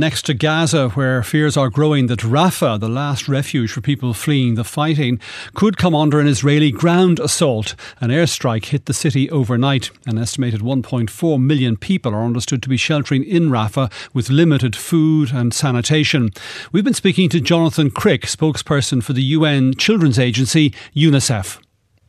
[0.00, 4.56] Next to Gaza, where fears are growing that Rafah, the last refuge for people fleeing
[4.56, 5.20] the fighting,
[5.54, 7.76] could come under an Israeli ground assault.
[8.00, 9.92] An airstrike hit the city overnight.
[10.04, 15.30] An estimated 1.4 million people are understood to be sheltering in Rafah with limited food
[15.32, 16.30] and sanitation.
[16.72, 21.62] We've been speaking to Jonathan Crick, spokesperson for the UN Children's Agency, UNICEF.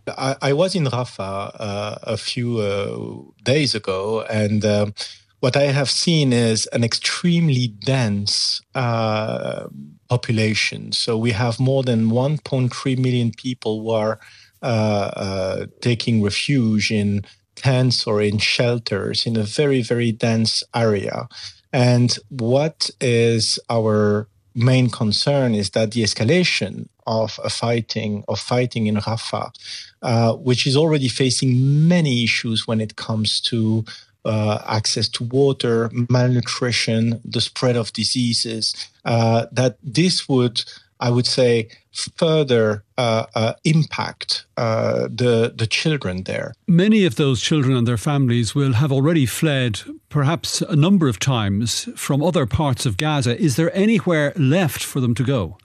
[0.08, 4.66] I, I was in Rafah uh, a few uh, days ago and.
[4.66, 4.88] Uh,
[5.46, 9.68] what I have seen is an extremely dense uh,
[10.10, 10.92] population.
[10.92, 14.20] So we have more than 1.3 million people who are
[14.64, 21.28] uh, uh, taking refuge in tents or in shelters in a very, very dense area.
[21.72, 28.88] And what is our main concern is that the escalation of a fighting of fighting
[28.88, 29.52] in Rafah,
[30.02, 33.86] uh, which is already facing many issues when it comes to
[34.26, 40.64] uh, access to water, malnutrition, the spread of diseases, uh, that this would,
[41.00, 41.70] I would say,
[42.18, 46.54] further uh, uh impact uh, the the children there.
[46.68, 51.20] Many of those children and their families will have already fled, perhaps a number of
[51.20, 53.40] times, from other parts of Gaza.
[53.40, 55.58] Is there anywhere left for them to go?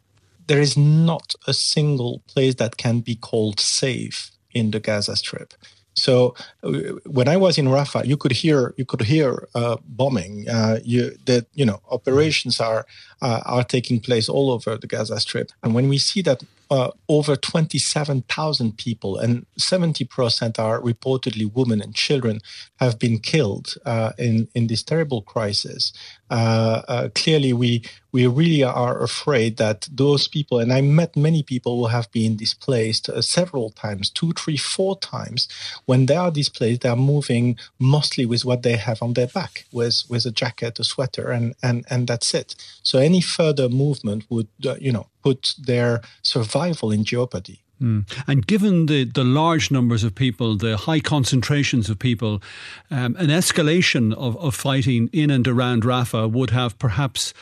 [0.46, 5.54] There is not a single place that can be called safe in the Gaza Strip.
[5.94, 6.70] So uh,
[7.06, 10.48] when I was in Rafah, you could hear you could hear uh, bombing.
[10.48, 12.86] Uh, you, that you know operations are
[13.22, 16.90] uh, are taking place all over the Gaza Strip, and when we see that uh,
[17.08, 22.40] over 27,000 people, and 70% are reportedly women and children,
[22.78, 25.92] have been killed uh, in in this terrible crisis.
[26.30, 27.82] Uh, uh, clearly, we
[28.12, 32.36] we really are afraid that those people, and I met many people who have been
[32.36, 35.48] displaced uh, several times, two, three, four times.
[35.86, 39.66] When they are displaced, they are moving mostly with what they have on their back,
[39.72, 42.54] with with a jacket, a sweater, and and and that's it.
[42.82, 47.62] So any further movement would, uh, you know, put their survival in jeopardy.
[47.80, 48.04] Mm.
[48.26, 52.42] And given the, the large numbers of people, the high concentrations of people,
[52.91, 57.32] um, an escalation of, of fighting in and around Rafah would have perhaps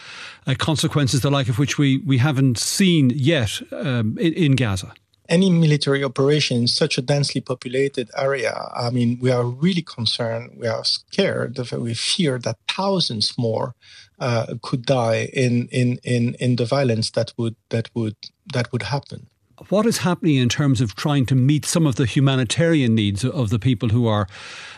[0.46, 4.94] uh, consequences the like of which we, we haven't seen yet um, in, in Gaza
[5.28, 10.56] any military operation in such a densely populated area, I mean, we are really concerned.
[10.56, 11.58] We are scared.
[11.70, 13.74] We fear that thousands more
[14.20, 18.16] uh, could die in, in in in the violence that would that would
[18.52, 19.26] that would happen.
[19.68, 23.50] What is happening in terms of trying to meet some of the humanitarian needs of
[23.50, 24.28] the people who are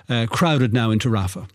[0.09, 1.49] uh, crowded now into Rafah?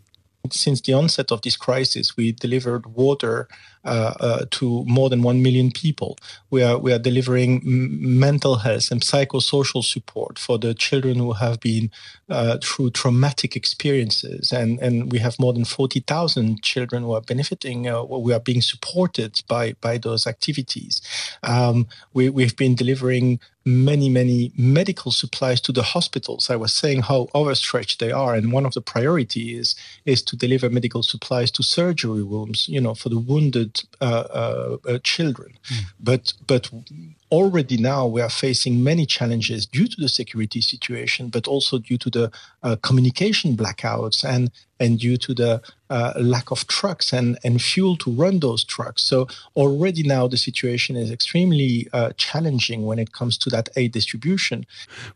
[0.52, 3.48] Since the onset of this crisis, we delivered water
[3.86, 6.18] to more than 1 million people.
[6.50, 11.34] We are, we are delivering m- mental health and psychosocial support for the children who
[11.34, 11.92] have been
[12.30, 14.52] uh, through traumatic experiences.
[14.52, 18.62] And, and we have more than 40,000 children who are benefiting, uh, we are being
[18.62, 21.02] supported by, by those activities.
[21.44, 26.52] Um, we, we've been delivering many, many medical supplies to the hospitals.
[26.52, 29.66] I was saying how overstretched they are, and one of the priorities
[30.06, 34.06] is is to deliver medical supplies to surgery rooms, you know, for the wounded uh,
[34.06, 35.58] uh, uh, children.
[35.70, 35.80] Mm.
[36.00, 36.70] But but
[37.32, 41.98] already now we are facing many challenges due to the security situation, but also due
[41.98, 42.32] to the
[42.64, 47.96] uh, communication blackouts and and due to the uh, lack of trucks and, and fuel
[47.98, 49.04] to run those trucks.
[49.04, 53.92] So already now the situation is extremely uh, challenging when it comes to that aid
[53.92, 54.66] distribution.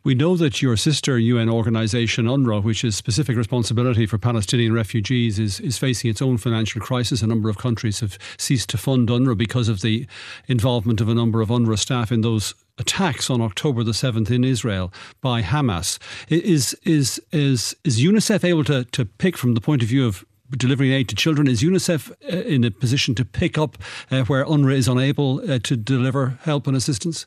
[0.04, 5.40] We know that your sister UN organization, UNRWA, which has specific responsibility for Palestinian refugees,
[5.40, 7.22] is, is facing its own financial crisis.
[7.22, 10.06] A number of countries have ceased to fund UNRWA because of the
[10.48, 14.44] involvement of a number of UNRWA staff in those attacks on October the 7th in
[14.44, 14.92] Israel
[15.22, 16.00] by Hamas.
[16.30, 20.26] Is, is, is, is UNICEF able to, to pick from the point of view of
[20.58, 21.48] delivering aid to children?
[21.48, 23.78] Is UNICEF uh, in a position to pick up
[24.10, 27.26] uh, where UNRWA is unable uh, to deliver help and assistance?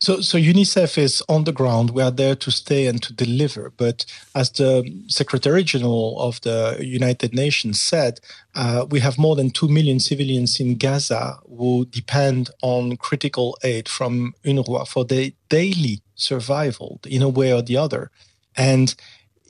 [0.00, 1.90] So, so UNICEF is on the ground.
[1.90, 3.70] We are there to stay and to deliver.
[3.76, 8.20] But as the Secretary General of the United Nations said,
[8.54, 13.88] uh, we have more than 2 million civilians in Gaza who depend on critical aid
[13.88, 18.10] from UNRWA for their daily survival in a way or the other.
[18.56, 18.94] And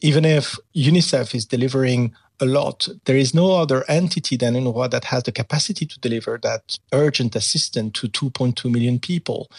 [0.00, 2.88] even if UNICEF is delivering a lot.
[3.04, 7.36] There is no other entity than UNRWA that has the capacity to deliver that urgent
[7.36, 9.50] assistance to 2.2 million people.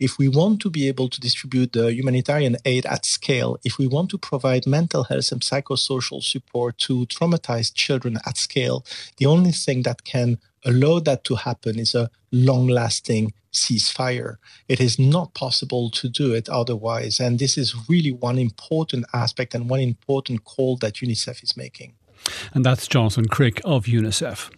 [0.00, 3.86] If we want to be able to distribute the humanitarian aid at scale, if we
[3.86, 8.84] want to provide mental health and psychosocial support to traumatized children at scale,
[9.18, 14.36] the only thing that can allow that to happen is a long lasting ceasefire.
[14.68, 17.18] It is not possible to do it otherwise.
[17.20, 21.94] And this is really one important aspect and one important call that UNICEF is making.
[22.52, 24.50] And that's Jonathan Crick of UNICEF.